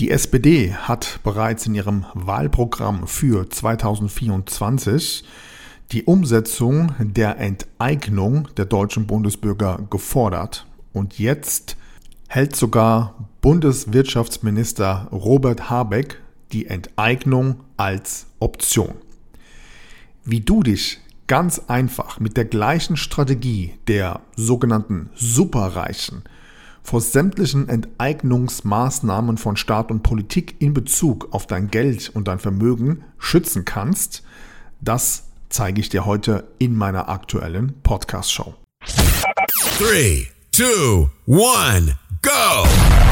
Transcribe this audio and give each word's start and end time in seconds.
Die 0.00 0.10
SPD 0.10 0.72
hat 0.72 1.20
bereits 1.24 1.66
in 1.66 1.74
ihrem 1.74 2.06
Wahlprogramm 2.14 3.06
für 3.06 3.50
2024 3.50 5.24
die 5.92 6.04
Umsetzung 6.04 6.94
der 6.98 7.36
Enteignung 7.38 8.48
der 8.56 8.64
deutschen 8.64 9.06
Bundesbürger 9.06 9.78
gefordert. 9.90 10.66
Und 10.94 11.18
jetzt 11.18 11.76
hält 12.28 12.56
sogar 12.56 13.28
Bundeswirtschaftsminister 13.42 15.08
Robert 15.12 15.68
Habeck 15.68 16.18
die 16.52 16.64
Enteignung 16.64 17.60
als 17.76 18.24
Option. 18.38 18.94
Wie 20.24 20.40
du 20.40 20.62
dich 20.62 21.00
ganz 21.26 21.58
einfach 21.68 22.18
mit 22.20 22.38
der 22.38 22.46
gleichen 22.46 22.96
Strategie 22.96 23.74
der 23.86 24.20
sogenannten 24.34 25.10
Superreichen 25.14 26.22
vor 26.82 27.00
sämtlichen 27.00 27.68
Enteignungsmaßnahmen 27.68 29.38
von 29.38 29.56
Staat 29.56 29.90
und 29.90 30.02
Politik 30.02 30.56
in 30.60 30.74
Bezug 30.74 31.28
auf 31.32 31.46
dein 31.46 31.70
Geld 31.70 32.10
und 32.14 32.28
dein 32.28 32.38
Vermögen 32.38 33.04
schützen 33.18 33.64
kannst, 33.64 34.22
das 34.80 35.24
zeige 35.48 35.80
ich 35.80 35.88
dir 35.88 36.06
heute 36.06 36.48
in 36.58 36.74
meiner 36.74 37.08
aktuellen 37.08 37.74
Podcast-Show. 37.82 38.54
3, 39.78 40.26
2, 40.52 41.08
1. 41.26 41.94
Go! 42.22 42.89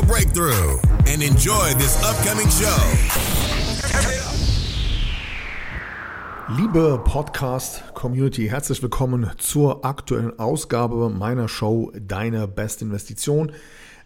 breakthrough 0.00 0.78
and 1.06 1.22
enjoy 1.22 1.74
this 1.74 2.02
upcoming 2.02 2.48
show. 2.48 2.78
Liebe 6.56 7.00
Podcast-Community, 7.04 8.48
herzlich 8.48 8.82
willkommen 8.82 9.30
zur 9.36 9.84
aktuellen 9.84 10.38
Ausgabe 10.38 11.10
meiner 11.10 11.48
Show 11.48 11.92
Deine 11.98 12.48
beste 12.48 12.84
Investition. 12.84 13.52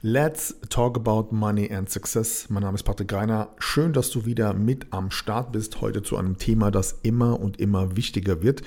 Let's 0.03 0.57
talk 0.69 0.97
about 0.97 1.35
money 1.35 1.73
and 1.73 1.89
success. 1.89 2.47
Mein 2.49 2.63
Name 2.63 2.75
ist 2.75 2.83
Patrick 2.83 3.09
Greiner. 3.09 3.51
Schön, 3.59 3.93
dass 3.93 4.11
du 4.11 4.27
wieder 4.27 4.55
mit 4.55 4.89
am 4.91 5.11
Start 5.11 5.53
bist. 5.53 5.81
Heute 5.81 6.03
zu 6.03 6.17
einem 6.17 6.39
Thema, 6.39 6.71
das 6.71 6.99
immer 7.03 7.39
und 7.39 7.61
immer 7.61 7.97
wichtiger 7.97 8.43
wird. 8.43 8.63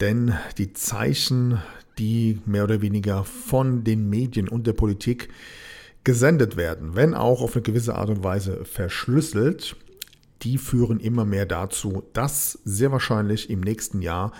Denn 0.00 0.34
die 0.58 0.72
Zeichen, 0.72 1.60
die 1.98 2.40
mehr 2.46 2.64
oder 2.64 2.82
weniger 2.82 3.24
von 3.24 3.82
den 3.82 4.08
Medien 4.08 4.48
und 4.48 4.66
der 4.66 4.74
Politik 4.74 5.28
gesendet 6.06 6.56
werden, 6.56 6.94
wenn 6.94 7.14
auch 7.14 7.42
auf 7.42 7.56
eine 7.56 7.62
gewisse 7.62 7.96
Art 7.96 8.10
und 8.10 8.22
Weise 8.22 8.64
verschlüsselt, 8.64 9.74
die 10.42 10.56
führen 10.56 11.00
immer 11.00 11.24
mehr 11.24 11.46
dazu, 11.46 12.04
dass 12.12 12.60
sehr 12.64 12.92
wahrscheinlich 12.92 13.50
im 13.50 13.60
nächsten 13.60 14.00
Jahr 14.02 14.30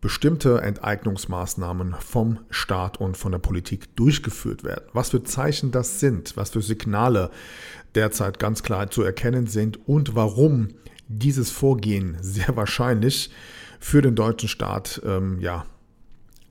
bestimmte 0.00 0.60
Enteignungsmaßnahmen 0.60 1.94
vom 2.00 2.40
Staat 2.50 3.00
und 3.00 3.16
von 3.16 3.30
der 3.30 3.38
Politik 3.38 3.94
durchgeführt 3.94 4.64
werden. 4.64 4.86
Was 4.92 5.10
für 5.10 5.22
Zeichen 5.22 5.70
das 5.70 6.00
sind, 6.00 6.36
was 6.36 6.50
für 6.50 6.62
Signale 6.62 7.30
derzeit 7.94 8.40
ganz 8.40 8.64
klar 8.64 8.90
zu 8.90 9.04
erkennen 9.04 9.46
sind 9.46 9.78
und 9.88 10.16
warum 10.16 10.70
dieses 11.06 11.52
Vorgehen 11.52 12.16
sehr 12.20 12.56
wahrscheinlich 12.56 13.30
für 13.78 14.02
den 14.02 14.16
deutschen 14.16 14.48
Staat 14.48 15.00
ähm, 15.06 15.38
ja, 15.38 15.64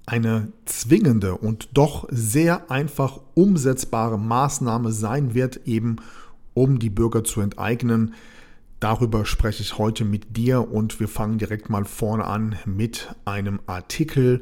eine 0.08 0.54
zwingende 0.66 1.36
und 1.36 1.70
doch 1.74 2.08
sehr 2.10 2.72
einfach 2.72 3.20
umsetzbare 3.36 4.18
Maßnahme 4.18 4.92
sein 4.92 5.36
wird, 5.36 5.68
eben 5.68 5.98
um 6.54 6.80
die 6.80 6.90
Bürger 6.90 7.24
zu 7.24 7.42
enteignen. 7.42 8.16
Darüber 8.80 9.26
spreche 9.26 9.62
ich 9.62 9.78
heute 9.78 10.06
mit 10.06 10.38
dir 10.38 10.72
und 10.72 11.00
wir 11.00 11.10
fangen 11.10 11.38
direkt 11.38 11.70
mal 11.70 11.84
vorne 11.84 12.24
an 12.24 12.56
mit 12.66 13.14
einem 13.26 13.60
Artikel 13.68 14.42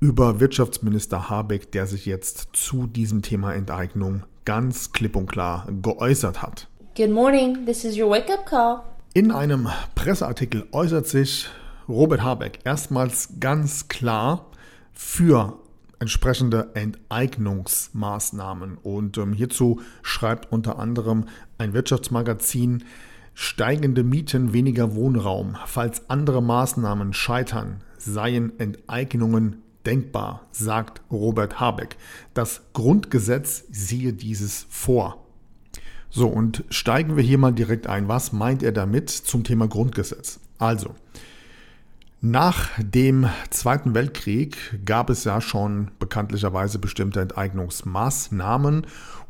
über 0.00 0.40
Wirtschaftsminister 0.40 1.30
Habeck, 1.30 1.70
der 1.72 1.86
sich 1.86 2.04
jetzt 2.04 2.48
zu 2.52 2.86
diesem 2.86 3.22
Thema 3.22 3.54
Enteignung 3.54 4.24
ganz 4.44 4.92
klipp 4.92 5.14
und 5.14 5.26
klar 5.26 5.68
geäußert 5.82 6.42
hat. 6.42 6.68
Good 6.96 7.10
morning, 7.10 7.64
this 7.64 7.84
is 7.84 7.96
your 7.96 8.10
wake-up 8.10 8.44
call. 8.44 8.80
In 9.14 9.30
einem 9.30 9.68
Presseartikel 9.94 10.66
äußert 10.72 11.06
sich 11.06 11.48
Robert 11.88 12.22
Habeck 12.22 12.58
erstmals 12.64 13.34
ganz 13.38 13.88
klar 13.88 14.46
für 14.96 15.60
entsprechende 16.00 16.70
Enteignungsmaßnahmen. 16.74 18.78
Und 18.78 19.18
ähm, 19.18 19.32
hierzu 19.32 19.80
schreibt 20.02 20.50
unter 20.50 20.78
anderem 20.78 21.26
ein 21.58 21.74
Wirtschaftsmagazin, 21.74 22.84
steigende 23.34 24.02
Mieten, 24.02 24.52
weniger 24.52 24.94
Wohnraum. 24.94 25.56
Falls 25.66 26.10
andere 26.10 26.42
Maßnahmen 26.42 27.12
scheitern, 27.12 27.82
seien 27.98 28.58
Enteignungen 28.58 29.62
denkbar, 29.84 30.46
sagt 30.50 31.02
Robert 31.10 31.60
Habeck. 31.60 31.96
Das 32.34 32.62
Grundgesetz 32.72 33.64
siehe 33.70 34.14
dieses 34.14 34.66
vor. 34.70 35.22
So, 36.08 36.28
und 36.28 36.64
steigen 36.70 37.16
wir 37.16 37.22
hier 37.22 37.38
mal 37.38 37.52
direkt 37.52 37.86
ein. 37.86 38.08
Was 38.08 38.32
meint 38.32 38.62
er 38.62 38.72
damit 38.72 39.10
zum 39.10 39.44
Thema 39.44 39.68
Grundgesetz? 39.68 40.40
Also, 40.58 40.94
nach 42.30 42.70
dem 42.78 43.28
Zweiten 43.50 43.94
Weltkrieg 43.94 44.56
gab 44.84 45.10
es 45.10 45.24
ja 45.24 45.40
schon 45.40 45.90
bekanntlicherweise 45.98 46.78
bestimmte 46.78 47.20
Enteignungsmaßnahmen 47.20 48.86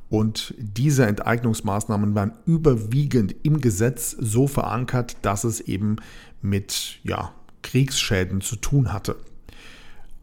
und 0.08 0.54
diese 0.56 1.06
Enteignungsmaßnahmen 1.06 2.14
waren 2.14 2.32
überwiegend 2.46 3.34
im 3.42 3.60
Gesetz 3.60 4.16
so 4.18 4.46
verankert, 4.46 5.16
dass 5.22 5.44
es 5.44 5.60
eben 5.60 5.96
mit 6.40 7.00
ja, 7.02 7.32
Kriegsschäden 7.62 8.40
zu 8.40 8.56
tun 8.56 8.92
hatte. 8.92 9.16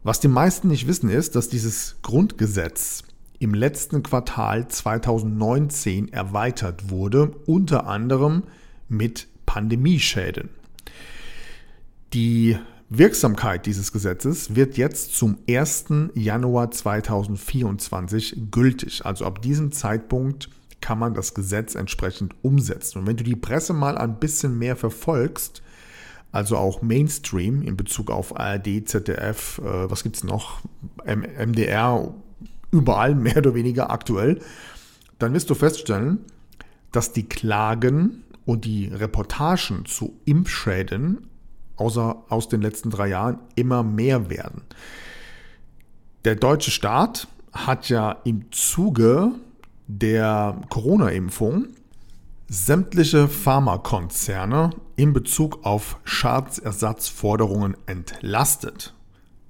Was 0.02 0.20
die 0.20 0.28
meisten 0.28 0.68
nicht 0.68 0.86
wissen 0.86 1.10
ist, 1.10 1.36
dass 1.36 1.48
dieses 1.48 1.96
Grundgesetz 2.02 3.04
im 3.38 3.54
letzten 3.54 4.02
Quartal 4.02 4.68
2019 4.68 6.12
erweitert 6.12 6.90
wurde, 6.90 7.32
unter 7.46 7.86
anderem 7.86 8.44
mit 8.88 9.28
Pandemieschäden. 9.46 10.63
Die 12.14 12.56
Wirksamkeit 12.90 13.66
dieses 13.66 13.90
Gesetzes 13.90 14.54
wird 14.54 14.76
jetzt 14.76 15.16
zum 15.16 15.38
1. 15.50 15.86
Januar 16.14 16.70
2024 16.70 18.50
gültig. 18.52 19.04
Also 19.04 19.24
ab 19.24 19.42
diesem 19.42 19.72
Zeitpunkt 19.72 20.48
kann 20.80 21.00
man 21.00 21.14
das 21.14 21.34
Gesetz 21.34 21.74
entsprechend 21.74 22.36
umsetzen. 22.42 23.00
Und 23.00 23.08
wenn 23.08 23.16
du 23.16 23.24
die 23.24 23.34
Presse 23.34 23.72
mal 23.72 23.98
ein 23.98 24.20
bisschen 24.20 24.56
mehr 24.56 24.76
verfolgst, 24.76 25.60
also 26.30 26.56
auch 26.56 26.82
Mainstream 26.82 27.62
in 27.62 27.76
Bezug 27.76 28.12
auf 28.12 28.38
ARD, 28.38 28.86
ZDF, 28.88 29.58
äh, 29.58 29.90
was 29.90 30.04
gibt 30.04 30.14
es 30.14 30.22
noch, 30.22 30.60
MDR, 31.04 32.14
überall 32.70 33.14
mehr 33.16 33.38
oder 33.38 33.56
weniger 33.56 33.90
aktuell, 33.90 34.38
dann 35.18 35.34
wirst 35.34 35.50
du 35.50 35.56
feststellen, 35.56 36.20
dass 36.92 37.12
die 37.12 37.28
Klagen 37.28 38.22
und 38.44 38.66
die 38.66 38.86
Reportagen 38.86 39.84
zu 39.84 40.20
Impfschäden 40.26 41.26
außer 41.76 42.24
aus 42.28 42.48
den 42.48 42.62
letzten 42.62 42.90
drei 42.90 43.08
Jahren 43.08 43.38
immer 43.54 43.82
mehr 43.82 44.30
werden. 44.30 44.62
Der 46.24 46.36
deutsche 46.36 46.70
Staat 46.70 47.28
hat 47.52 47.88
ja 47.88 48.12
im 48.24 48.50
Zuge 48.50 49.32
der 49.86 50.60
Corona-Impfung 50.70 51.68
sämtliche 52.48 53.28
Pharmakonzerne 53.28 54.70
in 54.96 55.12
Bezug 55.12 55.64
auf 55.64 55.98
Schadensersatzforderungen 56.04 57.76
entlastet. 57.86 58.94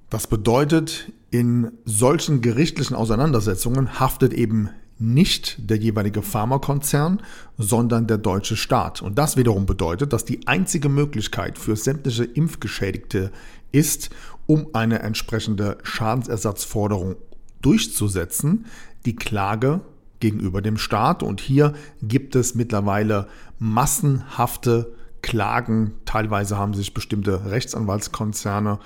Das 0.09 0.27
bedeutet, 0.27 1.11
in 1.29 1.71
solchen 1.83 2.41
gerichtlichen 2.41 2.95
Auseinandersetzungen 2.95 3.99
haftet 3.99 4.33
eben 4.33 4.69
nicht 4.97 5.57
der 5.69 5.77
jeweilige 5.77 6.21
Pharmakonzern, 6.21 7.21
sondern 7.57 8.07
der 8.07 8.17
deutsche 8.17 8.55
Staat. 8.55 9.01
Und 9.01 9.17
das 9.17 9.35
wiederum 9.35 9.65
bedeutet, 9.65 10.13
dass 10.13 10.25
die 10.25 10.47
einzige 10.47 10.89
Möglichkeit 10.89 11.57
für 11.57 11.75
sämtliche 11.75 12.23
Impfgeschädigte 12.23 13.31
ist, 13.71 14.09
um 14.47 14.67
eine 14.73 14.99
entsprechende 14.99 15.77
Schadensersatzforderung 15.83 17.15
durchzusetzen, 17.61 18.65
die 19.05 19.15
Klage 19.15 19.81
gegenüber 20.19 20.61
dem 20.61 20.77
Staat. 20.77 21.23
Und 21.23 21.41
hier 21.41 21.73
gibt 22.01 22.35
es 22.35 22.55
mittlerweile 22.55 23.27
massenhafte 23.59 24.93
Klagen. 25.25 25.95
Teilweise 26.05 26.55
haben 26.55 26.75
sich 26.75 26.93
bestimmte 26.93 27.49
Rechtsanwaltskonzerne 27.49 28.77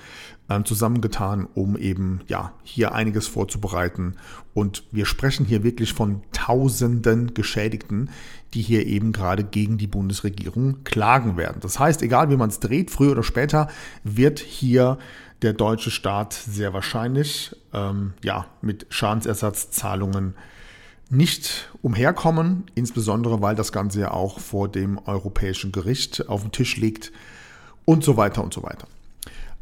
äh, 0.47 0.63
zusammengetan, 0.63 1.45
um 1.53 1.75
eben 1.75 2.21
ja 2.27 2.53
hier 2.63 2.93
einiges 2.93 3.27
vorzubereiten. 3.27 4.15
Und 4.53 4.83
wir 4.93 5.05
sprechen 5.05 5.45
hier 5.45 5.63
wirklich 5.63 5.93
von 5.93 6.21
Tausenden 6.31 7.33
Geschädigten, 7.33 8.09
die 8.53 8.61
hier 8.61 8.87
eben 8.87 9.11
gerade 9.11 9.43
gegen 9.43 9.77
die 9.77 9.87
Bundesregierung 9.87 10.85
klagen 10.85 11.35
werden. 11.35 11.57
Das 11.59 11.77
heißt, 11.77 12.01
egal 12.03 12.29
wie 12.29 12.37
man 12.37 12.49
es 12.49 12.61
dreht, 12.61 12.89
früher 12.89 13.11
oder 13.11 13.23
später 13.23 13.67
wird 14.05 14.39
hier 14.39 14.97
der 15.41 15.51
deutsche 15.51 15.91
Staat 15.91 16.31
sehr 16.31 16.71
wahrscheinlich 16.71 17.53
ähm, 17.73 18.13
ja 18.23 18.45
mit 18.61 18.85
Schadensersatzzahlungen 18.89 20.35
nicht 21.09 21.69
umherkommen, 21.81 22.65
insbesondere 22.75 23.41
weil 23.41 23.55
das 23.55 23.71
Ganze 23.71 24.01
ja 24.01 24.11
auch 24.11 24.39
vor 24.39 24.69
dem 24.69 24.99
Europäischen 25.05 25.71
Gericht 25.71 26.29
auf 26.29 26.41
dem 26.41 26.51
Tisch 26.51 26.77
liegt 26.77 27.11
und 27.85 28.03
so 28.03 28.17
weiter 28.17 28.43
und 28.43 28.53
so 28.53 28.63
weiter. 28.63 28.87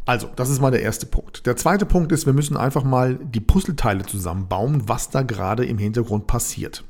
Also, 0.06 0.30
das 0.36 0.50
ist 0.50 0.62
mal 0.62 0.72
der 0.72 0.82
erste 0.82 1.06
Punkt. 1.06 1.46
Der 1.46 1.58
zweite 1.58 1.86
Punkt 1.86 2.14
ist, 2.14 2.26
wir 2.26 2.34
müssen 2.34 2.56
einfach 2.56 2.86
mal 2.86 3.16
die 3.16 3.42
Puzzleteile 3.42 4.06
zusammenbauen, 4.06 4.88
was 4.88 5.10
da 5.10 5.22
gerade 5.22 5.66
im 5.66 5.78
Hintergrund 5.78 6.28
passiert. 6.28 6.86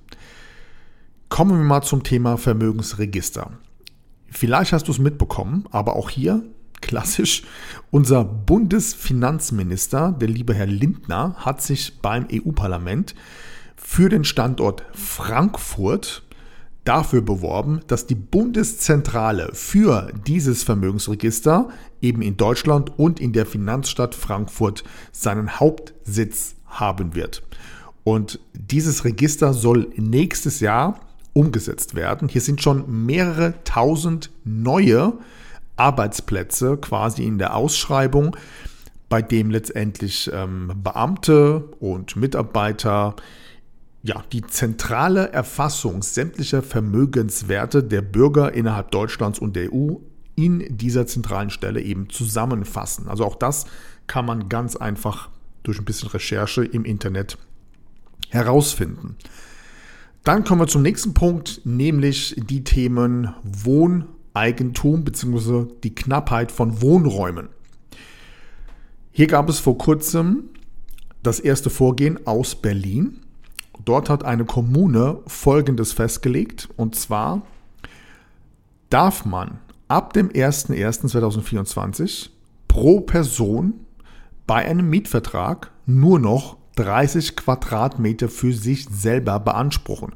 Kommen 1.30 1.58
wir 1.58 1.66
mal 1.66 1.82
zum 1.82 2.04
Thema 2.04 2.38
Vermögensregister. 2.38 3.52
Vielleicht 4.30 4.72
hast 4.72 4.88
du 4.88 4.92
es 4.92 5.00
mitbekommen, 5.00 5.66
aber 5.72 5.96
auch 5.96 6.12
hier 6.12 6.44
klassisch, 6.82 7.44
unser 7.90 8.24
Bundesfinanzminister, 8.24 10.12
der 10.12 10.28
liebe 10.28 10.54
Herr 10.54 10.68
Lindner, 10.68 11.36
hat 11.38 11.62
sich 11.62 12.00
beim 12.02 12.28
EU-Parlament 12.32 13.16
für 13.90 14.10
den 14.10 14.26
Standort 14.26 14.84
Frankfurt 14.92 16.22
dafür 16.84 17.22
beworben, 17.22 17.80
dass 17.88 18.06
die 18.06 18.16
Bundeszentrale 18.16 19.50
für 19.54 20.12
dieses 20.28 20.64
Vermögensregister 20.64 21.70
eben 22.02 22.22
in 22.22 22.36
Deutschland 22.36 22.92
und 23.00 23.22
in 23.22 23.32
der 23.32 23.46
Finanzstadt 23.46 24.14
Frankfurt 24.14 24.84
seinen 25.14 25.58
Hauptsitz 25.62 26.56
haben 26.66 27.16
wird. 27.16 27.44
Und 28.04 28.40
dieses 28.54 29.06
Register 29.06 29.54
soll 29.54 29.88
nächstes 29.96 30.60
Jahr 30.60 31.00
umgesetzt 31.32 31.96
werden. 31.96 32.28
Hier 32.28 32.42
sind 32.42 32.62
schon 32.62 33.06
mehrere 33.06 33.54
tausend 33.64 34.32
neue 34.44 35.14
Arbeitsplätze 35.78 36.76
quasi 36.76 37.24
in 37.24 37.38
der 37.38 37.56
Ausschreibung, 37.56 38.36
bei 39.08 39.22
dem 39.22 39.50
letztendlich 39.50 40.30
ähm, 40.34 40.74
Beamte 40.84 41.64
und 41.80 42.18
Mitarbeiter 42.18 43.16
ja, 44.04 44.24
die 44.32 44.42
zentrale 44.42 45.32
Erfassung 45.32 46.02
sämtlicher 46.02 46.62
Vermögenswerte 46.62 47.84
der 47.84 48.02
Bürger 48.02 48.54
innerhalb 48.54 48.92
Deutschlands 48.92 49.40
und 49.40 49.56
der 49.56 49.74
EU 49.74 49.96
in 50.36 50.78
dieser 50.78 51.08
zentralen 51.08 51.50
Stelle 51.50 51.82
eben 51.82 52.10
zusammenfassen. 52.10 53.08
Also 53.08 53.26
auch 53.26 53.36
das 53.36 53.66
kann 54.06 54.26
man 54.26 54.50
ganz 54.50 54.76
einfach 54.76 55.30
durch 55.64 55.80
ein 55.80 55.86
bisschen 55.86 56.10
Recherche 56.10 56.64
im 56.64 56.86
Internet 56.86 57.38
herausfinden. 58.30 59.16
Dann 60.24 60.44
kommen 60.44 60.62
wir 60.62 60.68
zum 60.68 60.82
nächsten 60.82 61.14
Punkt, 61.14 61.62
nämlich 61.64 62.36
die 62.38 62.64
Themen 62.64 63.34
Wohneigentum 63.44 65.04
bzw. 65.04 65.68
die 65.84 65.96
Knappheit 65.96 66.52
von 66.52 66.82
Wohnräumen. 66.82 67.50
Hier 69.12 69.28
gab 69.28 69.50
es 69.50 69.60
vor 69.60 69.78
kurzem 69.78 70.50
das 71.24 71.40
erste 71.40 71.70
Vorgehen 71.70 72.28
aus 72.28 72.56
Berlin. 72.56 73.22
Dort 73.88 74.10
hat 74.10 74.26
eine 74.26 74.44
Kommune 74.44 75.20
Folgendes 75.28 75.94
festgelegt, 75.94 76.68
und 76.76 76.96
zwar 76.96 77.44
darf 78.90 79.24
man 79.24 79.60
ab 79.88 80.12
dem 80.12 80.28
01.01.2024 80.28 82.32
pro 82.68 83.00
Person 83.00 83.76
bei 84.46 84.66
einem 84.66 84.90
Mietvertrag 84.90 85.72
nur 85.86 86.20
noch 86.20 86.58
30 86.76 87.38
Quadratmeter 87.38 88.28
für 88.28 88.52
sich 88.52 88.90
selber 88.90 89.40
beanspruchen. 89.40 90.14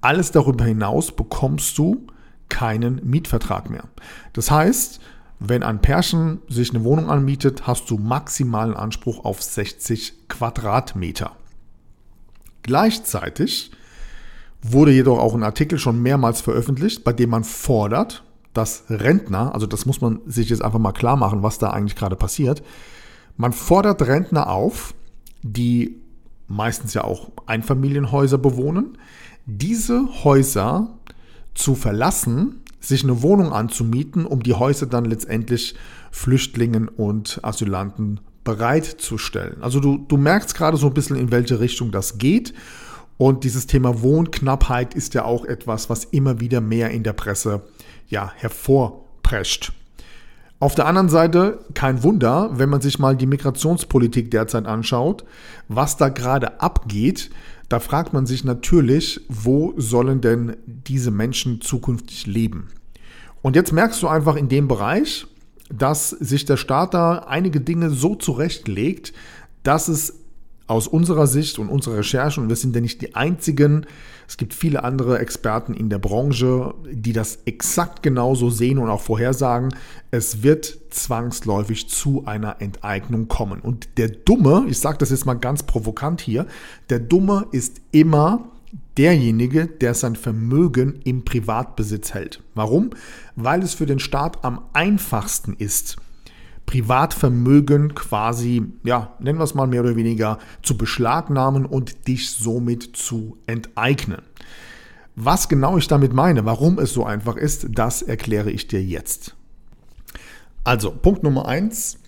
Alles 0.00 0.30
darüber 0.30 0.64
hinaus 0.64 1.10
bekommst 1.10 1.76
du 1.76 2.06
keinen 2.48 3.00
Mietvertrag 3.04 3.68
mehr. 3.68 3.88
Das 4.32 4.52
heißt, 4.52 5.00
wenn 5.40 5.64
ein 5.64 5.80
Pärchen 5.80 6.38
sich 6.48 6.72
eine 6.72 6.84
Wohnung 6.84 7.10
anmietet, 7.10 7.66
hast 7.66 7.90
du 7.90 7.98
maximalen 7.98 8.74
Anspruch 8.74 9.24
auf 9.24 9.42
60 9.42 10.28
Quadratmeter. 10.28 11.32
Gleichzeitig 12.68 13.70
wurde 14.60 14.92
jedoch 14.92 15.18
auch 15.18 15.34
ein 15.34 15.42
Artikel 15.42 15.78
schon 15.78 16.02
mehrmals 16.02 16.42
veröffentlicht, 16.42 17.02
bei 17.02 17.14
dem 17.14 17.30
man 17.30 17.42
fordert, 17.42 18.24
dass 18.52 18.84
Rentner, 18.90 19.54
also 19.54 19.66
das 19.66 19.86
muss 19.86 20.02
man 20.02 20.20
sich 20.26 20.50
jetzt 20.50 20.62
einfach 20.62 20.78
mal 20.78 20.92
klar 20.92 21.16
machen, 21.16 21.42
was 21.42 21.56
da 21.56 21.70
eigentlich 21.70 21.96
gerade 21.96 22.14
passiert, 22.14 22.62
man 23.38 23.54
fordert 23.54 24.02
Rentner 24.02 24.50
auf, 24.50 24.92
die 25.42 25.96
meistens 26.46 26.92
ja 26.92 27.04
auch 27.04 27.30
Einfamilienhäuser 27.46 28.36
bewohnen, 28.36 28.98
diese 29.46 30.06
Häuser 30.22 30.90
zu 31.54 31.74
verlassen, 31.74 32.64
sich 32.80 33.02
eine 33.02 33.22
Wohnung 33.22 33.50
anzumieten, 33.50 34.26
um 34.26 34.42
die 34.42 34.52
Häuser 34.52 34.84
dann 34.84 35.06
letztendlich 35.06 35.74
Flüchtlingen 36.10 36.88
und 36.88 37.40
Asylanten 37.42 38.20
bereitzustellen. 38.48 39.62
Also 39.62 39.78
du, 39.78 39.98
du 39.98 40.16
merkst 40.16 40.54
gerade 40.54 40.78
so 40.78 40.86
ein 40.86 40.94
bisschen, 40.94 41.16
in 41.16 41.30
welche 41.30 41.60
Richtung 41.60 41.90
das 41.90 42.16
geht. 42.16 42.54
Und 43.18 43.44
dieses 43.44 43.66
Thema 43.66 44.00
Wohnknappheit 44.00 44.94
ist 44.94 45.12
ja 45.12 45.26
auch 45.26 45.44
etwas, 45.44 45.90
was 45.90 46.04
immer 46.04 46.40
wieder 46.40 46.62
mehr 46.62 46.90
in 46.90 47.02
der 47.02 47.12
Presse 47.12 47.60
ja, 48.08 48.32
hervorprescht. 48.36 49.72
Auf 50.60 50.74
der 50.74 50.86
anderen 50.86 51.10
Seite 51.10 51.58
kein 51.74 52.02
Wunder, 52.02 52.50
wenn 52.54 52.70
man 52.70 52.80
sich 52.80 52.98
mal 52.98 53.16
die 53.16 53.26
Migrationspolitik 53.26 54.30
derzeit 54.30 54.64
anschaut, 54.64 55.24
was 55.68 55.98
da 55.98 56.08
gerade 56.08 56.62
abgeht, 56.62 57.30
da 57.68 57.80
fragt 57.80 58.14
man 58.14 58.24
sich 58.24 58.44
natürlich, 58.44 59.20
wo 59.28 59.74
sollen 59.76 60.22
denn 60.22 60.56
diese 60.64 61.10
Menschen 61.10 61.60
zukünftig 61.60 62.26
leben? 62.26 62.68
Und 63.42 63.56
jetzt 63.56 63.72
merkst 63.72 64.02
du 64.02 64.08
einfach 64.08 64.36
in 64.36 64.48
dem 64.48 64.68
Bereich, 64.68 65.26
dass 65.72 66.10
sich 66.10 66.44
der 66.44 66.56
Staat 66.56 66.94
da 66.94 67.18
einige 67.18 67.60
Dinge 67.60 67.90
so 67.90 68.14
zurechtlegt, 68.14 69.12
dass 69.62 69.88
es 69.88 70.14
aus 70.66 70.86
unserer 70.86 71.26
Sicht 71.26 71.58
und 71.58 71.70
unserer 71.70 71.98
Recherche, 71.98 72.40
und 72.40 72.48
wir 72.50 72.56
sind 72.56 72.74
ja 72.74 72.82
nicht 72.82 73.00
die 73.00 73.14
einzigen, 73.14 73.86
es 74.28 74.36
gibt 74.36 74.52
viele 74.52 74.84
andere 74.84 75.18
Experten 75.18 75.72
in 75.72 75.88
der 75.88 75.98
Branche, 75.98 76.74
die 76.92 77.14
das 77.14 77.38
exakt 77.46 78.02
genauso 78.02 78.50
sehen 78.50 78.76
und 78.76 78.90
auch 78.90 79.00
vorhersagen, 79.00 79.74
es 80.10 80.42
wird 80.42 80.78
zwangsläufig 80.90 81.88
zu 81.88 82.26
einer 82.26 82.60
Enteignung 82.60 83.28
kommen. 83.28 83.60
Und 83.60 83.88
der 83.96 84.08
Dumme, 84.08 84.66
ich 84.68 84.78
sage 84.78 84.98
das 84.98 85.08
jetzt 85.08 85.24
mal 85.24 85.34
ganz 85.34 85.62
provokant 85.62 86.20
hier, 86.20 86.46
der 86.90 86.98
Dumme 86.98 87.46
ist 87.52 87.80
immer 87.90 88.50
derjenige, 88.96 89.66
der 89.66 89.94
sein 89.94 90.16
Vermögen 90.16 91.00
im 91.04 91.24
Privatbesitz 91.24 92.14
hält. 92.14 92.42
Warum? 92.54 92.90
Weil 93.36 93.62
es 93.62 93.74
für 93.74 93.86
den 93.86 93.98
Staat 93.98 94.44
am 94.44 94.62
einfachsten 94.72 95.54
ist, 95.54 95.96
Privatvermögen 96.66 97.94
quasi, 97.94 98.62
ja, 98.84 99.14
nennen 99.20 99.38
wir 99.38 99.44
es 99.44 99.54
mal 99.54 99.66
mehr 99.66 99.80
oder 99.80 99.96
weniger, 99.96 100.38
zu 100.62 100.76
beschlagnahmen 100.76 101.64
und 101.64 102.06
dich 102.06 102.30
somit 102.30 102.94
zu 102.94 103.38
enteignen. 103.46 104.20
Was 105.16 105.48
genau 105.48 105.78
ich 105.78 105.88
damit 105.88 106.12
meine, 106.12 106.44
warum 106.44 106.78
es 106.78 106.92
so 106.92 107.04
einfach 107.04 107.36
ist, 107.36 107.68
das 107.70 108.02
erkläre 108.02 108.50
ich 108.50 108.68
dir 108.68 108.82
jetzt. 108.82 109.34
Also, 110.62 110.90
Punkt 110.90 111.22
Nummer 111.22 111.48
eins: 111.48 111.98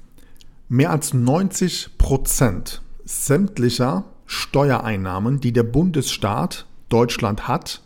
Mehr 0.68 0.90
als 0.90 1.14
90 1.14 1.96
Prozent 1.96 2.82
sämtlicher 3.06 4.04
Steuereinnahmen, 4.30 5.40
die 5.40 5.52
der 5.52 5.64
Bundesstaat 5.64 6.64
Deutschland 6.88 7.48
hat, 7.48 7.82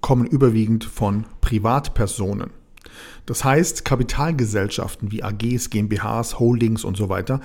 kommen 0.00 0.24
überwiegend 0.24 0.84
von 0.84 1.24
Privatpersonen. 1.40 2.50
Das 3.26 3.42
heißt, 3.42 3.84
Kapitalgesellschaften 3.84 5.10
wie 5.10 5.24
AGs, 5.24 5.70
GmbHs, 5.70 6.38
Holdings 6.38 6.84
und 6.84 6.96
so 6.96 7.08
weiter 7.08 7.40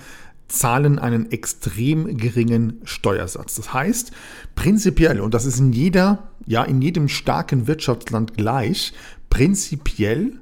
zahlen 0.48 1.00
einen 1.00 1.32
extrem 1.32 2.18
geringen 2.18 2.80
Steuersatz. 2.84 3.56
Das 3.56 3.74
heißt, 3.74 4.12
prinzipiell, 4.54 5.22
und 5.22 5.34
das 5.34 5.46
ist 5.46 5.60
in 5.60 5.74
jeder, 5.74 6.30
ja, 6.46 6.64
in 6.64 6.84
jedem 6.84 7.08
starken 7.08 7.66
Wirtschaftsland 7.66 8.38
gleich, 8.38 8.94
prinzipiell 9.32 10.40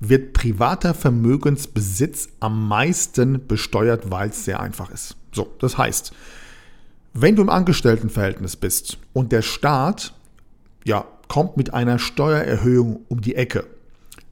wird 0.00 0.32
privater 0.32 0.94
Vermögensbesitz 0.94 2.30
am 2.40 2.66
meisten 2.66 3.46
besteuert, 3.46 4.10
weil 4.10 4.30
es 4.30 4.44
sehr 4.44 4.58
einfach 4.58 4.90
ist. 4.90 5.16
So, 5.30 5.54
das 5.60 5.78
heißt, 5.78 6.12
wenn 7.12 7.36
du 7.36 7.42
im 7.42 7.50
Angestelltenverhältnis 7.50 8.56
bist 8.56 8.98
und 9.12 9.32
der 9.32 9.42
Staat 9.42 10.14
ja, 10.84 11.04
kommt 11.28 11.56
mit 11.56 11.74
einer 11.74 11.98
Steuererhöhung 11.98 13.00
um 13.08 13.20
die 13.20 13.34
Ecke, 13.34 13.66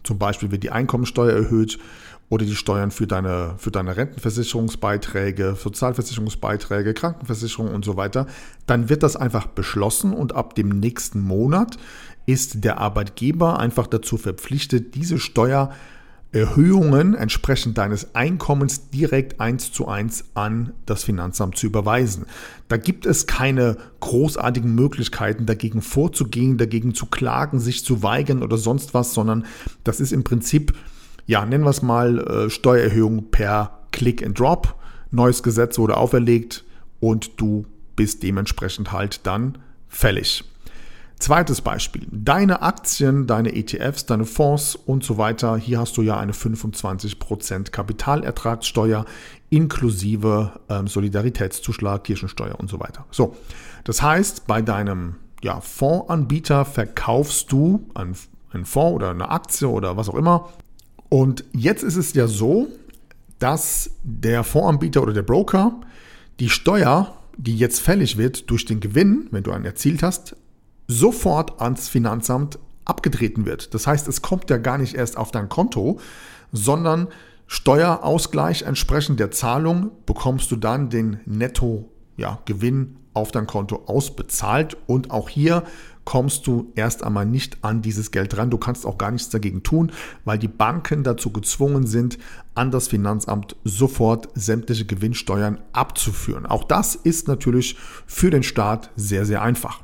zum 0.05 0.19
Beispiel 0.19 0.51
wird 0.51 0.63
die 0.63 0.71
Einkommensteuer 0.71 1.33
erhöht 1.33 1.79
oder 2.29 2.45
die 2.45 2.57
Steuern 2.57 2.91
für 2.91 3.07
deine, 3.07 3.55
für 3.59 3.71
deine 3.71 3.97
Rentenversicherungsbeiträge, 3.97 5.57
Sozialversicherungsbeiträge, 5.59 6.95
Krankenversicherung 6.95 7.75
und 7.75 7.85
so 7.85 7.97
weiter, 7.97 8.27
dann 8.67 8.89
wird 8.89 9.03
das 9.03 9.17
einfach 9.17 9.47
beschlossen 9.47 10.13
und 10.13 10.35
ab 10.35 10.55
dem 10.55 10.69
nächsten 10.69 11.21
Monat 11.21 11.79
ist 12.27 12.65
der 12.65 12.79
Arbeitgeber 12.79 13.59
einfach 13.59 13.87
dazu 13.87 14.19
verpflichtet, 14.19 14.95
diese 14.95 15.19
Steuererhöhungen 16.31 17.15
entsprechend 17.15 17.79
deines 17.79 18.15
Einkommens 18.15 18.91
direkt 18.91 19.41
eins 19.41 19.73
zu 19.73 19.89
eins 19.89 20.25
an 20.35 20.73
das 20.87 21.05
Finanzamt 21.05 21.57
zu 21.57 21.67
überweisen. 21.67 22.27
Da 22.69 22.77
gibt 22.77 23.07
es 23.07 23.27
keine 23.27 23.77
großartigen 24.01 24.75
Möglichkeiten, 24.75 25.47
dagegen 25.47 25.81
vorzugehen, 25.81 26.59
dagegen 26.59 26.95
zu 26.95 27.07
klagen, 27.07 27.61
sich 27.61 27.85
zu 27.85 28.03
weigern 28.03 28.43
oder 28.43 28.59
sonst 28.59 28.95
was, 28.95 29.15
sondern 29.15 29.47
das 29.85 30.01
ist 30.01 30.13
im 30.13 30.25
Prinzip, 30.25 30.75
ja, 31.27 31.45
nennen 31.45 31.65
wir 31.65 31.71
es 31.71 31.83
mal 31.83 32.19
äh, 32.19 32.51
Steuererhöhung 32.51 33.31
per 33.31 33.87
Click 33.93 34.25
and 34.25 34.39
Drop. 34.39 34.75
Neues 35.11 35.43
Gesetz 35.43 35.79
wurde 35.79 35.97
auferlegt 35.97 36.65
und 37.01 37.41
du 37.41 37.65
bist 37.97 38.23
dementsprechend 38.23 38.93
halt 38.93 39.27
dann 39.27 39.59
fällig. 39.89 40.45
Zweites 41.19 41.61
Beispiel. 41.61 42.07
Deine 42.13 42.63
Aktien, 42.63 43.27
deine 43.27 43.55
ETFs, 43.55 44.07
deine 44.07 44.25
Fonds 44.25 44.77
und 44.77 45.03
so 45.03 45.19
weiter. 45.19 45.57
Hier 45.57 45.81
hast 45.81 45.97
du 45.97 46.03
ja 46.03 46.17
eine 46.17 46.33
25% 46.33 47.71
Kapitalertragssteuer 47.71 49.05
inklusive 49.51 50.53
ähm, 50.69 50.87
Solidaritätszuschlag, 50.87 52.05
Kirchensteuer 52.05 52.59
und 52.61 52.71
so 52.71 52.79
weiter. 52.79 53.05
So, 53.11 53.35
das 53.85 54.01
heißt, 54.01 54.47
bei 54.47 54.63
deinem 54.63 55.17
ja, 55.43 55.61
Fondsanbieter 55.61 56.65
verkaufst 56.65 57.51
du 57.51 57.89
einen, 57.95 58.15
einen 58.53 58.65
Fonds 58.65 58.95
oder 58.95 59.11
eine 59.11 59.31
Aktie 59.31 59.69
oder 59.69 59.97
was 59.97 60.09
auch 60.09 60.15
immer. 60.15 60.51
Und 61.09 61.45
jetzt 61.53 61.83
ist 61.83 61.97
es 61.97 62.15
ja 62.15 62.29
so, 62.29 62.69
dass 63.41 63.91
der 64.05 64.45
Fondsanbieter 64.45 65.03
oder 65.03 65.15
der 65.15 65.23
Broker 65.23 65.81
die 66.39 66.51
Steuer 66.51 67.15
die 67.39 67.57
jetzt 67.57 67.81
fällig 67.81 68.19
wird 68.19 68.51
durch 68.51 68.65
den 68.65 68.81
Gewinn, 68.81 69.29
wenn 69.31 69.45
du 69.45 69.53
einen 69.53 69.65
erzielt 69.65 70.03
hast, 70.03 70.37
sofort 70.89 71.61
ans 71.61 71.89
Finanzamt 71.89 72.59
abgetreten 72.85 73.45
wird. 73.45 73.75
Das 73.75 73.87
heißt, 73.87 74.09
es 74.09 74.23
kommt 74.23 74.51
ja 74.51 74.57
gar 74.57 74.79
nicht 74.79 74.95
erst 74.95 75.17
auf 75.17 75.31
dein 75.31 75.49
Konto, 75.49 76.01
sondern 76.53 77.09
Steuerausgleich 77.47 78.63
entsprechend 78.63 79.21
der 79.21 79.31
Zahlung 79.31 79.91
bekommst 80.07 80.51
du 80.51 80.57
dann 80.57 80.91
den 80.91 81.21
Nettogewinn 81.25 81.87
ja, 82.17 82.99
auf 83.15 83.31
dein 83.31 83.47
Konto 83.47 83.85
ausbezahlt. 83.87 84.77
Und 84.87 85.11
auch 85.11 85.29
hier 85.29 85.65
kommst 86.05 86.47
du 86.47 86.73
erst 86.75 87.03
einmal 87.05 87.27
nicht 87.27 87.59
an 87.63 87.83
dieses 87.83 88.11
Geld 88.11 88.37
ran. 88.37 88.51
Du 88.51 88.59
kannst 88.59 88.87
auch 88.87 88.97
gar 88.97 89.11
nichts 89.11 89.29
dagegen 89.29 89.63
tun, 89.63 89.93
weil 90.25 90.39
die 90.39 90.49
Banken 90.49 91.05
dazu 91.05 91.31
gezwungen 91.31 91.87
sind, 91.87 92.19
an 92.55 92.71
das 92.71 92.89
Finanzamt 92.89 93.57
sofort 93.65 94.29
sämtliche 94.35 94.87
Gewinnsteuern 94.87 95.59
abzuführen. 95.73 96.47
Auch 96.47 96.65
das 96.65 96.95
ist 96.95 97.29
natürlich 97.29 97.77
für 98.07 98.31
den 98.31 98.43
Staat 98.43 98.91
sehr, 98.97 99.27
sehr 99.27 99.43
einfach. 99.43 99.81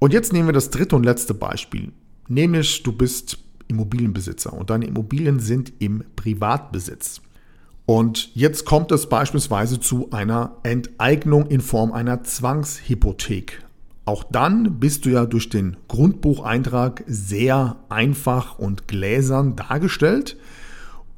Und 0.00 0.14
jetzt 0.14 0.32
nehmen 0.32 0.48
wir 0.48 0.52
das 0.54 0.70
dritte 0.70 0.96
und 0.96 1.04
letzte 1.04 1.34
Beispiel, 1.34 1.92
nämlich 2.26 2.82
du 2.82 2.90
bist 2.90 3.38
Immobilienbesitzer 3.68 4.52
und 4.52 4.70
deine 4.70 4.86
Immobilien 4.86 5.38
sind 5.40 5.72
im 5.78 6.02
Privatbesitz. 6.16 7.20
Und 7.84 8.34
jetzt 8.34 8.64
kommt 8.64 8.92
es 8.92 9.08
beispielsweise 9.08 9.78
zu 9.78 10.10
einer 10.10 10.56
Enteignung 10.62 11.46
in 11.46 11.60
Form 11.60 11.92
einer 11.92 12.24
Zwangshypothek. 12.24 13.62
Auch 14.06 14.24
dann 14.24 14.80
bist 14.80 15.04
du 15.04 15.10
ja 15.10 15.26
durch 15.26 15.50
den 15.50 15.76
Grundbucheintrag 15.88 17.04
sehr 17.06 17.76
einfach 17.90 18.58
und 18.58 18.88
gläsern 18.88 19.54
dargestellt 19.54 20.38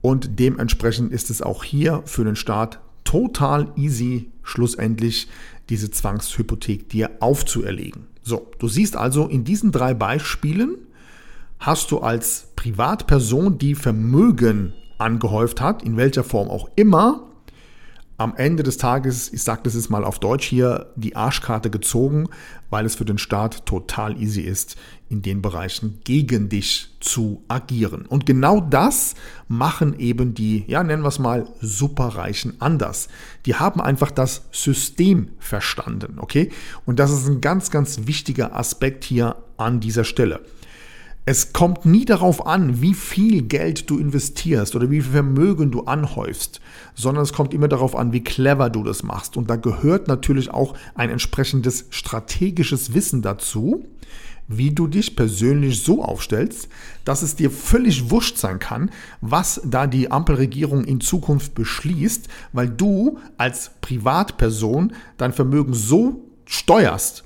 und 0.01 0.41
dementsprechend 0.41 1.13
ist 1.13 1.31
es 1.31 1.41
auch 1.41 1.63
hier 1.63 2.03
für 2.05 2.25
den 2.25 2.37
Staat 2.37 2.81
total 3.05 3.73
easy, 3.77 4.31
schlussendlich 4.43 5.29
diese 5.73 5.91
Zwangshypothek 5.91 6.91
dir 6.91 7.13
aufzuerlegen. 7.21 8.07
So, 8.23 8.51
du 8.59 8.69
siehst 8.69 8.95
also 8.95 9.27
in 9.27 9.43
diesen 9.43 9.73
drei 9.73 9.95
Beispielen 9.95 10.77
hast 11.59 11.91
du 11.91 12.01
als 12.01 12.49
Privatperson, 12.57 13.57
die 13.57 13.75
Vermögen 13.75 14.75
angehäuft 14.99 15.63
hat, 15.63 15.83
in 15.83 15.97
welcher 15.97 16.25
Form 16.25 16.51
auch 16.51 16.69
immer, 16.77 17.32
am 18.23 18.37
Ende 18.37 18.63
des 18.63 18.77
Tages, 18.77 19.33
ich 19.33 19.43
sage 19.43 19.63
das 19.65 19.75
jetzt 19.75 19.91
mal 19.91 20.05
auf 20.05 20.21
Deutsch 20.21 20.47
hier, 20.47 20.93
die 20.95 21.17
Arschkarte 21.17 21.71
gezogen, 21.71 22.29
weil 22.71 22.87
es 22.87 22.95
für 22.95 23.05
den 23.05 23.19
Staat 23.19 23.67
total 23.67 24.17
easy 24.21 24.43
ist, 24.43 24.77
in 25.09 25.23
den 25.23 25.43
Bereichen 25.43 25.99
gegen 26.05 26.49
dich 26.49 26.95
zu 27.01 27.43
agieren. 27.49 28.07
Und 28.07 28.25
genau 28.25 28.61
das 28.61 29.15
machen 29.49 29.99
eben 29.99 30.35
die, 30.35 30.65
ja, 30.69 30.85
nennen 30.85 31.03
wir 31.03 31.09
es 31.09 31.19
mal, 31.19 31.49
Superreichen 31.61 32.61
anders. 32.61 33.09
Die 33.45 33.57
haben 33.57 33.81
einfach 33.81 34.13
das 34.13 34.45
System 34.53 35.31
verstanden, 35.41 36.19
okay? 36.19 36.53
Und 36.87 37.01
das 37.01 37.11
ist 37.11 37.27
ein 37.27 37.41
ganz, 37.41 37.73
ganz 37.73 38.07
wichtiger 38.07 38.55
Aspekt 38.57 39.03
hier 39.03 39.37
an 39.57 39.81
dieser 39.81 40.05
Stelle. 40.05 40.41
Es 41.25 41.53
kommt 41.53 41.87
nie 41.87 42.05
darauf 42.05 42.47
an, 42.47 42.83
wie 42.83 42.95
viel 42.95 43.43
Geld 43.43 43.89
du 43.89 43.99
investierst 43.99 44.75
oder 44.75 44.91
wie 44.91 45.01
viel 45.01 45.13
Vermögen 45.13 45.71
du 45.71 45.83
anhäufst, 45.83 46.61
sondern 46.97 47.23
es 47.23 47.33
kommt 47.33 47.55
immer 47.55 47.69
darauf 47.69 47.95
an, 47.95 48.13
wie 48.13 48.25
clever 48.25 48.71
du 48.71 48.83
das 48.83 49.05
machst. 49.05 49.37
Und 49.37 49.49
da 49.49 49.55
gehört 49.55 50.09
natürlich 50.09 50.51
auch 50.51 50.75
ein 50.97 51.11
entsprechendes 51.11 51.87
strategisches 51.91 52.93
Wissen 52.95 53.23
dazu, 53.23 53.85
wie 54.49 54.73
du 54.73 54.89
dich 54.89 55.15
persönlich 55.15 55.85
so 55.85 56.05
aufstellst, 56.05 56.69
dass 57.05 57.23
es 57.23 57.37
dir 57.37 57.53
völlig 57.53 58.11
wurscht 58.11 58.37
sein 58.37 58.59
kann, 58.59 58.91
was 59.21 59.61
da 59.65 59.87
die 59.87 60.11
Ampelregierung 60.11 60.83
in 60.83 61.01
Zukunft 61.01 61.55
beschließt, 61.55 62.27
weil 62.53 62.69
du 62.69 63.21
als 63.39 63.71
Privatperson 63.81 64.93
dein 65.19 65.33
Vermögen 65.33 65.73
so 65.73 66.25
steuerst, 66.47 67.23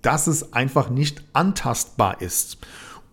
dass 0.00 0.26
es 0.26 0.54
einfach 0.54 0.88
nicht 0.88 1.22
antastbar 1.34 2.22
ist. 2.22 2.56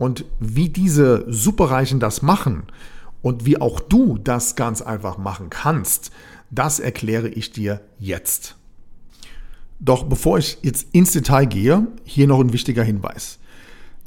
Und 0.01 0.25
wie 0.39 0.69
diese 0.69 1.31
Superreichen 1.31 1.99
das 1.99 2.23
machen 2.23 2.63
und 3.21 3.45
wie 3.45 3.61
auch 3.61 3.79
du 3.79 4.17
das 4.17 4.55
ganz 4.55 4.81
einfach 4.81 5.19
machen 5.19 5.51
kannst, 5.51 6.09
das 6.49 6.79
erkläre 6.79 7.27
ich 7.27 7.51
dir 7.51 7.81
jetzt. 7.99 8.55
Doch 9.79 10.05
bevor 10.05 10.39
ich 10.39 10.57
jetzt 10.63 10.87
ins 10.91 11.11
Detail 11.11 11.45
gehe, 11.45 11.85
hier 12.03 12.25
noch 12.25 12.39
ein 12.39 12.51
wichtiger 12.51 12.81
Hinweis. 12.81 13.37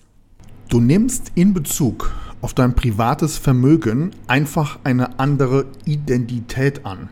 Du 0.69 0.81
nimmst 0.81 1.31
in 1.37 1.55
Bezug 1.55 2.12
auf 2.41 2.55
dein 2.55 2.75
privates 2.75 3.38
Vermögen 3.38 4.11
einfach 4.26 4.81
eine 4.83 5.19
andere 5.21 5.67
Identität 5.85 6.85
an. 6.85 7.09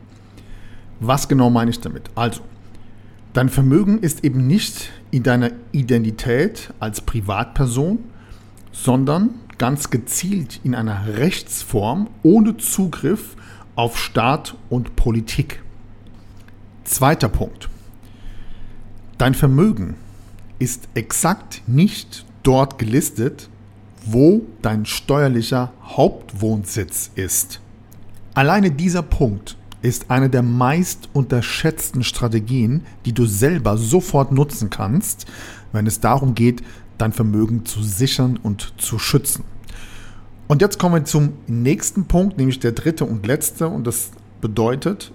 Was 0.98 1.28
genau 1.28 1.50
meine 1.50 1.70
ich 1.70 1.80
damit? 1.80 2.10
Also, 2.14 2.42
Dein 3.32 3.48
Vermögen 3.48 4.00
ist 4.00 4.24
eben 4.24 4.46
nicht 4.46 4.90
in 5.12 5.22
deiner 5.22 5.52
Identität 5.70 6.72
als 6.80 7.02
Privatperson, 7.02 7.98
sondern 8.72 9.30
ganz 9.58 9.90
gezielt 9.90 10.58
in 10.64 10.74
einer 10.74 11.06
Rechtsform 11.18 12.08
ohne 12.24 12.56
Zugriff 12.56 13.36
auf 13.76 13.98
Staat 13.98 14.56
und 14.70 14.96
Politik. 14.96 15.62
Zweiter 16.84 17.28
Punkt. 17.28 17.68
Dein 19.18 19.34
Vermögen 19.34 19.94
ist 20.58 20.88
exakt 20.94 21.62
nicht 21.66 22.24
dort 22.42 22.78
gelistet, 22.78 23.48
wo 24.06 24.42
dein 24.62 24.86
steuerlicher 24.86 25.72
Hauptwohnsitz 25.84 27.10
ist. 27.14 27.60
Alleine 28.34 28.70
dieser 28.70 29.02
Punkt 29.02 29.56
ist 29.82 30.10
eine 30.10 30.30
der 30.30 30.42
meist 30.42 31.10
unterschätzten 31.12 32.04
Strategien, 32.04 32.86
die 33.04 33.12
du 33.12 33.26
selber 33.26 33.76
sofort 33.76 34.32
nutzen 34.32 34.70
kannst, 34.70 35.26
wenn 35.72 35.86
es 35.86 36.00
darum 36.00 36.34
geht, 36.34 36.62
dein 36.98 37.12
Vermögen 37.12 37.66
zu 37.66 37.82
sichern 37.82 38.38
und 38.42 38.72
zu 38.78 38.98
schützen. 38.98 39.44
Und 40.48 40.62
jetzt 40.62 40.78
kommen 40.78 40.94
wir 40.94 41.04
zum 41.04 41.34
nächsten 41.46 42.04
Punkt, 42.04 42.38
nämlich 42.38 42.60
der 42.60 42.72
dritte 42.72 43.04
und 43.04 43.26
letzte. 43.26 43.68
Und 43.68 43.86
das 43.86 44.12
bedeutet, 44.40 45.12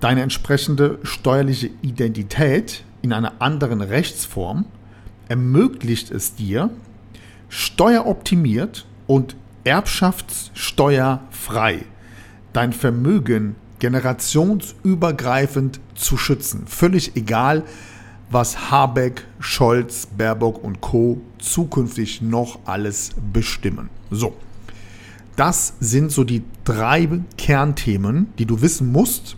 deine 0.00 0.22
entsprechende 0.22 0.98
steuerliche 1.02 1.70
Identität 1.82 2.82
in 3.02 3.12
einer 3.12 3.40
anderen 3.40 3.80
Rechtsform 3.80 4.64
ermöglicht 5.28 6.10
es 6.10 6.34
dir, 6.34 6.70
steueroptimiert 7.48 8.86
und 9.06 9.36
erbschaftssteuerfrei 9.64 11.84
dein 12.58 12.72
Vermögen 12.72 13.54
generationsübergreifend 13.78 15.78
zu 15.94 16.16
schützen. 16.16 16.66
Völlig 16.66 17.14
egal, 17.14 17.62
was 18.32 18.72
Habeck, 18.72 19.24
Scholz, 19.38 20.06
Baerbock 20.06 20.64
und 20.64 20.80
Co. 20.80 21.20
zukünftig 21.38 22.20
noch 22.20 22.58
alles 22.64 23.10
bestimmen. 23.32 23.90
So, 24.10 24.34
das 25.36 25.74
sind 25.78 26.10
so 26.10 26.24
die 26.24 26.42
drei 26.64 27.08
Kernthemen, 27.36 28.32
die 28.40 28.46
du 28.46 28.60
wissen 28.60 28.90
musst, 28.90 29.36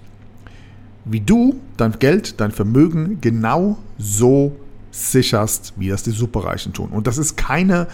wie 1.05 1.21
du 1.21 1.61
dein 1.77 1.99
Geld, 1.99 2.41
dein 2.41 2.53
Vermögen 2.53 3.21
genau 3.21 3.77
so 3.99 4.57
sicherst, 4.93 5.75
wie 5.77 5.91
das 5.91 6.05
die 6.05 6.13
Superreichen 6.13 6.73
tun. 6.73 6.89
Und 6.89 7.07
das 7.07 7.19
ist 7.19 7.37
keine 7.37 7.87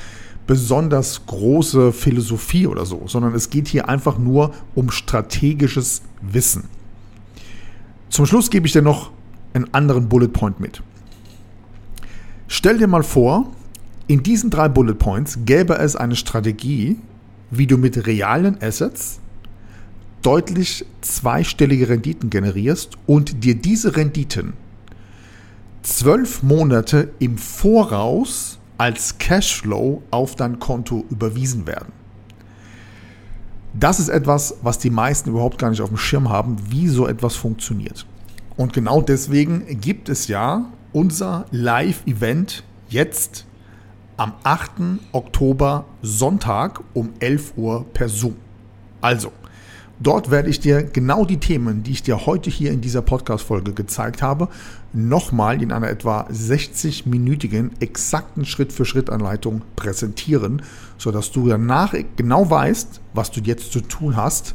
besonders 0.47 1.27
große 1.27 1.93
Philosophie 1.93 2.67
oder 2.67 2.87
so, 2.87 3.03
sondern 3.07 3.35
es 3.35 3.51
geht 3.51 3.69
hier 3.69 3.89
einfach 3.89 4.19
nur 4.19 4.55
um 4.75 4.91
strategisches 4.91 6.03
Wissen. 6.23 6.65
Zum 8.09 8.27
Schluss 8.27 8.51
gebe 8.51 8.67
ich 8.67 8.73
dir 8.73 8.83
noch 8.83 9.11
einen 9.55 9.73
anderen 9.75 10.09
Bullet 10.09 10.29
Point 10.29 10.61
mit. 10.61 10.83
Stell 12.49 12.79
dir 12.79 12.87
mal 12.87 13.03
vor, 13.03 13.53
in 14.07 14.23
diesen 14.23 14.51
drei 14.51 14.69
Bullet 14.69 14.95
Points 14.95 15.41
gäbe 15.45 15.79
es 15.79 15.97
eine 15.97 16.15
Strategie, 16.15 16.97
wie 17.51 17.67
du 17.67 17.77
mit 17.77 18.07
realen 18.07 18.63
Assets 18.63 19.19
deutlich 20.23 20.85
zweistellige 21.01 21.89
Renditen 21.89 22.31
generierst 22.31 22.97
und 23.07 23.45
dir 23.45 23.55
diese 23.57 23.97
Renditen 23.97 24.55
zwölf 25.83 26.43
Monate 26.43 27.11
im 27.19 27.39
Voraus 27.39 28.59
als 28.79 29.19
Cashflow 29.19 30.03
auf 30.11 30.35
dein 30.37 30.59
Konto 30.59 31.05
überwiesen 31.11 31.67
werden. 31.67 31.93
Das 33.79 34.01
ist 34.01 34.09
etwas, 34.09 34.57
was 34.63 34.79
die 34.79 34.91
meisten 34.91 35.31
überhaupt 35.31 35.59
gar 35.59 35.71
nicht 35.71 35.83
auf 35.83 35.91
dem 35.91 35.99
Schirm 35.99 36.31
haben, 36.31 36.57
wie 36.71 36.89
so 36.89 37.07
etwas 37.07 37.37
funktioniert. 37.37 38.07
Und 38.57 38.73
genau 38.73 39.03
deswegen 39.03 39.81
gibt 39.81 40.09
es 40.09 40.29
ja 40.29 40.65
unser 40.93 41.45
Live-Event 41.51 42.65
jetzt 42.89 43.45
am 44.17 44.33
8. 44.45 44.71
Oktober 45.13 45.85
Sonntag 46.01 46.81
um 46.95 47.13
11 47.21 47.53
Uhr 47.57 47.85
per 47.93 48.09
Zoom. 48.09 48.37
Also, 49.03 49.31
dort 50.01 50.31
werde 50.31 50.51
ich 50.51 50.61
dir 50.61 50.83
genau 50.83 51.25
die 51.25 51.39
Themen, 51.39 51.83
die 51.83 51.93
ich 51.93 52.03
dir 52.03 52.27
heute 52.27 52.51
hier 52.51 52.71
in 52.71 52.81
dieser 52.81 53.03
Podcast-Folge 53.03 53.73
gezeigt 53.73 54.23
habe, 54.23 54.49
nochmal 54.93 55.63
in 55.63 55.73
einer 55.73 55.89
etwa 55.89 56.27
60-minütigen 56.29 57.71
exakten 57.81 58.45
Schritt-für-Schritt-Anleitung 58.45 59.63
präsentieren, 59.77 60.63
sodass 60.99 61.33
du 61.33 61.49
danach 61.49 61.95
genau 62.17 62.49
weißt, 62.49 63.01
was 63.15 63.31
du 63.31 63.41
jetzt 63.41 63.73
zu 63.73 63.81
tun 63.81 64.17
hast, 64.17 64.55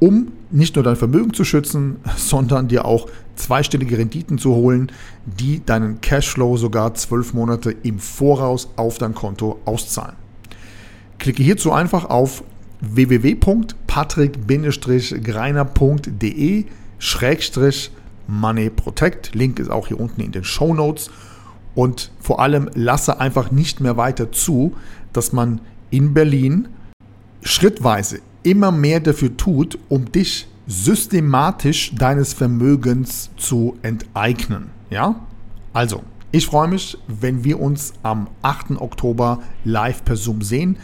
um 0.00 0.32
nicht 0.50 0.74
nur 0.74 0.84
dein 0.84 0.96
Vermögen 0.96 1.32
zu 1.32 1.44
schützen, 1.44 1.96
sondern 2.16 2.68
dir 2.68 2.84
auch 2.84 3.08
zweistellige 3.36 3.98
Renditen 3.98 4.38
zu 4.38 4.54
holen, 4.54 4.92
die 5.24 5.64
deinen 5.64 6.00
Cashflow 6.00 6.56
sogar 6.56 6.94
zwölf 6.94 7.34
Monate 7.34 7.70
im 7.82 7.98
Voraus 7.98 8.68
auf 8.76 8.98
dein 8.98 9.14
Konto 9.14 9.60
auszahlen. 9.64 10.16
Klicke 11.18 11.42
hierzu 11.42 11.72
einfach 11.72 12.04
auf 12.04 12.44
www.patrick-greiner.de 13.94 16.64
Money 18.26 18.70
Protect. 18.70 19.34
Link 19.34 19.58
ist 19.58 19.70
auch 19.70 19.88
hier 19.88 20.00
unten 20.00 20.22
in 20.22 20.32
den 20.32 20.44
Show 20.44 20.72
Notes. 20.74 21.10
Und 21.74 22.10
vor 22.20 22.40
allem 22.40 22.70
lasse 22.74 23.20
einfach 23.20 23.50
nicht 23.50 23.80
mehr 23.80 23.96
weiter 23.96 24.30
zu, 24.32 24.74
dass 25.12 25.32
man 25.32 25.60
in 25.90 26.14
Berlin 26.14 26.68
schrittweise 27.42 28.20
immer 28.42 28.70
mehr 28.70 29.00
dafür 29.00 29.36
tut, 29.36 29.78
um 29.88 30.10
dich 30.10 30.46
systematisch 30.66 31.94
deines 31.94 32.32
Vermögens 32.32 33.30
zu 33.36 33.76
enteignen. 33.82 34.70
Ja? 34.88 35.26
Also, 35.72 36.02
ich 36.30 36.46
freue 36.46 36.68
mich, 36.68 36.96
wenn 37.06 37.44
wir 37.44 37.60
uns 37.60 37.92
am 38.02 38.28
8. 38.42 38.80
Oktober 38.80 39.42
live 39.64 40.04
per 40.04 40.16
Zoom 40.16 40.42
sehen. 40.42 40.78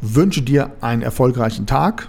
Wünsche 0.00 0.42
dir 0.42 0.72
einen 0.80 1.02
erfolgreichen 1.02 1.66
Tag. 1.66 2.08